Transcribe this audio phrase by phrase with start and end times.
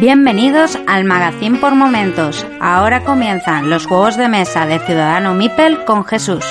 [0.00, 2.46] Bienvenidos al Magazine por Momentos.
[2.60, 6.46] Ahora comienzan los juegos de mesa de Ciudadano Mipel con Jesús.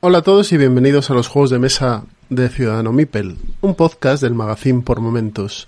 [0.00, 4.22] Hola a todos y bienvenidos a los juegos de mesa de Ciudadano Mipel, un podcast
[4.22, 5.66] del Magazine por Momentos.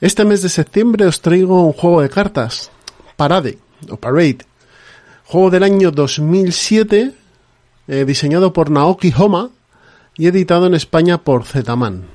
[0.00, 2.72] Este mes de septiembre os traigo un juego de cartas,
[3.16, 3.58] Parade,
[3.88, 4.38] o Parade,
[5.24, 7.12] juego del año 2007,
[7.86, 9.50] eh, diseñado por Naoki Homa
[10.16, 12.06] y editado en España por Zetaman.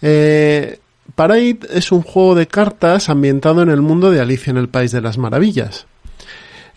[0.00, 0.80] Eh,
[1.14, 4.92] Parade es un juego de cartas ambientado en el mundo de Alicia en el País
[4.92, 5.86] de las Maravillas.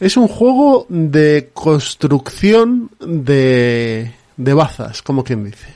[0.01, 5.75] Es un juego de construcción de, de bazas, como quien dice.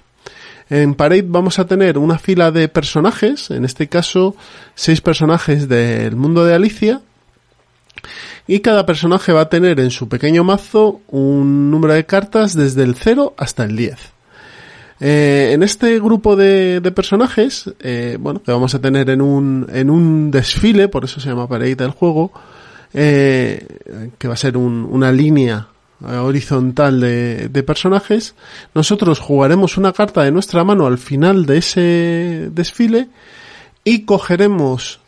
[0.67, 4.35] En Parade vamos a tener una fila de personajes, en este caso
[4.73, 7.02] seis personajes del mundo de Alicia,
[8.47, 12.81] y cada personaje va a tener en su pequeño mazo un número de cartas desde
[12.81, 13.95] el 0 hasta el 10.
[15.02, 19.91] Eh, en este grupo de, personajes, eh, bueno, que vamos a tener en un, en
[19.91, 22.31] un desfile, por eso se llama Parade del juego,
[22.94, 25.67] eh, que va a ser una línea
[26.02, 28.36] horizontal de, de, personajes,
[28.73, 33.08] nosotros jugaremos una carta de nuestra mano al final de ese desfile
[33.83, 35.00] y cogeremos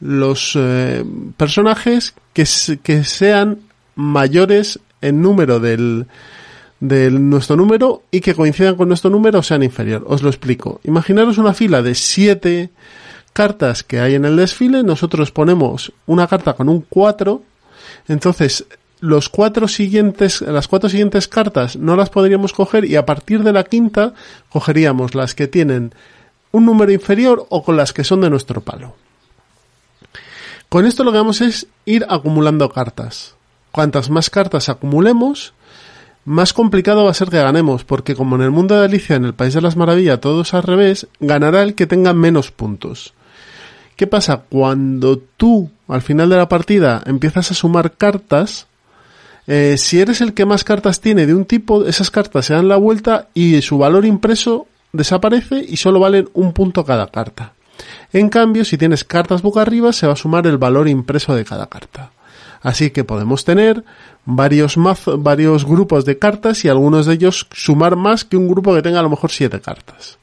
[0.00, 1.04] los eh,
[1.36, 2.44] personajes que,
[2.82, 3.60] que sean
[3.94, 6.06] mayores en número del,
[6.80, 10.04] de nuestro número y que coincidan con nuestro número o sean inferior.
[10.08, 10.80] Os lo explico.
[10.82, 12.70] Imaginaros una fila de siete
[13.32, 17.42] cartas que hay en el desfile, nosotros ponemos una carta con un 4,
[18.08, 18.66] entonces
[19.00, 23.52] los cuatro siguientes, las cuatro siguientes cartas no las podríamos coger y a partir de
[23.52, 24.14] la quinta
[24.48, 25.92] cogeríamos las que tienen
[26.52, 28.94] un número inferior o con las que son de nuestro palo.
[30.68, 33.34] Con esto lo que vamos es ir acumulando cartas.
[33.72, 35.52] Cuantas más cartas acumulemos,
[36.24, 39.24] más complicado va a ser que ganemos, porque como en el mundo de Alicia, en
[39.24, 43.14] el País de las Maravillas, todo es al revés, ganará el que tenga menos puntos.
[44.02, 44.42] ¿Qué pasa?
[44.48, 48.66] Cuando tú, al final de la partida, empiezas a sumar cartas,
[49.46, 52.66] eh, si eres el que más cartas tiene de un tipo, esas cartas se dan
[52.66, 57.52] la vuelta y su valor impreso desaparece y solo valen un punto cada carta.
[58.12, 61.44] En cambio, si tienes cartas boca arriba, se va a sumar el valor impreso de
[61.44, 62.10] cada carta.
[62.60, 63.84] Así que podemos tener
[64.24, 64.74] varios
[65.16, 68.98] varios grupos de cartas y algunos de ellos sumar más que un grupo que tenga
[68.98, 70.18] a lo mejor siete cartas.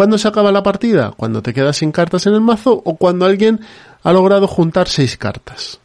[0.00, 1.12] ¿Cuándo se acaba la partida?
[1.14, 3.60] Cuando te quedas sin cartas en el mazo o cuando alguien
[4.02, 5.78] ha logrado juntar seis cartas.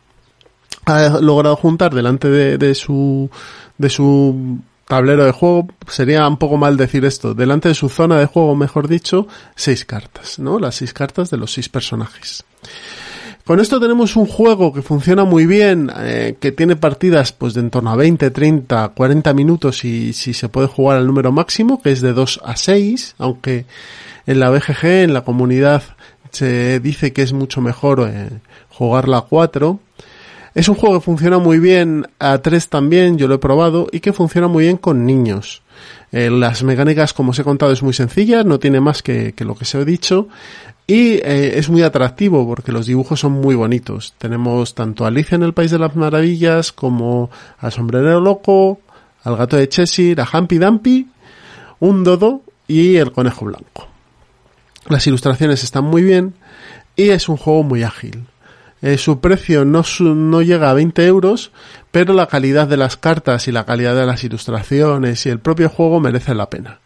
[0.85, 3.29] Ha logrado juntar delante de, su
[3.77, 8.17] de su tablero de juego, sería un poco mal decir esto, delante de su zona
[8.17, 10.59] de juego, mejor dicho, seis cartas, ¿no?
[10.59, 12.45] Las seis cartas de los seis personajes.
[13.45, 17.59] Con esto tenemos un juego que funciona muy bien, eh, que tiene partidas pues de
[17.59, 21.79] en torno a 20, 30, 40 minutos y si se puede jugar al número máximo,
[21.79, 23.67] que es de 2 a 6, aunque
[24.25, 25.83] en la BGG, en la comunidad,
[26.31, 28.29] se dice que es mucho mejor eh,
[28.69, 29.79] jugarla a 4.
[30.55, 33.99] Es un juego que funciona muy bien a 3 también, yo lo he probado, y
[33.99, 35.63] que funciona muy bien con niños.
[36.13, 39.55] Eh, las mecánicas, como os he contado, es muy sencilla, no tiene más que, lo
[39.55, 40.29] que se ha dicho.
[40.87, 44.13] Y eh, es muy atractivo porque los dibujos son muy bonitos.
[44.17, 48.79] Tenemos tanto a Alicia en el País de las Maravillas como al Sombrerero Loco,
[49.25, 51.07] al Gato de Cheshire, a Humpy Dumpy,
[51.81, 53.87] un Dodo y el Conejo Blanco.
[54.87, 56.35] Las ilustraciones están muy bien
[56.95, 58.25] y es un juego muy ágil.
[58.85, 61.51] Eh, su precio no, no llega a 20 euros,
[61.89, 65.69] pero la calidad de las cartas y la calidad de las ilustraciones y el propio
[65.69, 66.81] juego merece la pena.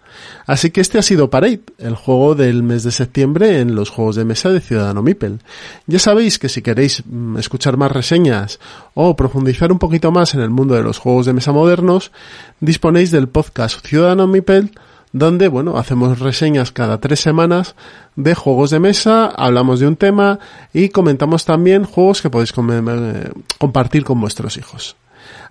[0.45, 4.15] Así que este ha sido Parade, el juego del mes de septiembre en los juegos
[4.15, 5.39] de mesa de Ciudadano Mipel.
[5.87, 8.61] Ya sabéis que si queréis mm, escuchar más reseñas
[8.93, 12.13] o profundizar un poquito más en el mundo de los juegos de mesa modernos,
[12.61, 14.71] disponéis del podcast Ciudadano Mipel,
[15.11, 17.75] donde, bueno, hacemos reseñas cada tres semanas
[18.15, 20.39] de juegos de mesa, hablamos de un tema
[20.73, 24.95] y comentamos también juegos que podéis eh, compartir con vuestros hijos.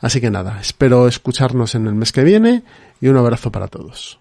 [0.00, 2.62] Así que nada, espero escucharnos en el mes que viene
[3.00, 4.20] y un abrazo para todos.